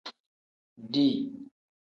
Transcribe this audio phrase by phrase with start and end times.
[0.91, 1.13] Dii.